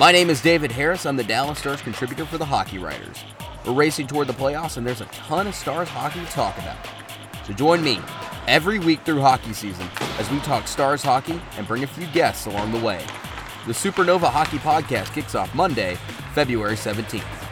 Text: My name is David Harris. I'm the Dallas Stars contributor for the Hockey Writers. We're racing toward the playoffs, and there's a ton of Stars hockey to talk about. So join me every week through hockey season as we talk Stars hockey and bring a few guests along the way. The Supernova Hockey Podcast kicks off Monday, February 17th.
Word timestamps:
My 0.00 0.12
name 0.12 0.30
is 0.30 0.40
David 0.40 0.72
Harris. 0.72 1.04
I'm 1.04 1.16
the 1.16 1.22
Dallas 1.22 1.58
Stars 1.58 1.82
contributor 1.82 2.24
for 2.24 2.38
the 2.38 2.44
Hockey 2.46 2.78
Writers. 2.78 3.22
We're 3.66 3.74
racing 3.74 4.06
toward 4.06 4.28
the 4.28 4.32
playoffs, 4.32 4.78
and 4.78 4.86
there's 4.86 5.02
a 5.02 5.06
ton 5.12 5.46
of 5.46 5.54
Stars 5.54 5.90
hockey 5.90 6.20
to 6.20 6.26
talk 6.32 6.56
about. 6.56 6.78
So 7.46 7.52
join 7.52 7.84
me 7.84 8.00
every 8.48 8.78
week 8.78 9.04
through 9.04 9.20
hockey 9.20 9.52
season 9.52 9.86
as 10.18 10.30
we 10.30 10.38
talk 10.38 10.66
Stars 10.68 11.02
hockey 11.02 11.38
and 11.58 11.68
bring 11.68 11.84
a 11.84 11.86
few 11.86 12.06
guests 12.14 12.46
along 12.46 12.72
the 12.72 12.80
way. 12.80 13.04
The 13.66 13.74
Supernova 13.74 14.30
Hockey 14.30 14.56
Podcast 14.56 15.12
kicks 15.12 15.34
off 15.34 15.54
Monday, 15.54 15.96
February 16.32 16.76
17th. 16.76 17.49